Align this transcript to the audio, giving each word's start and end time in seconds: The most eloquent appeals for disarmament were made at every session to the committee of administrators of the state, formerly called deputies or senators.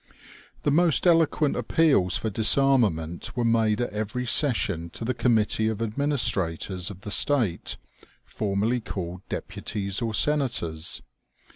The 0.63 0.71
most 0.71 1.05
eloquent 1.05 1.55
appeals 1.55 2.17
for 2.17 2.31
disarmament 2.31 3.37
were 3.37 3.45
made 3.45 3.81
at 3.81 3.93
every 3.93 4.25
session 4.25 4.89
to 4.97 5.05
the 5.05 5.13
committee 5.13 5.67
of 5.67 5.79
administrators 5.79 6.89
of 6.89 7.01
the 7.01 7.11
state, 7.11 7.77
formerly 8.25 8.79
called 8.81 9.21
deputies 9.29 10.01
or 10.01 10.15
senators. 10.15 11.03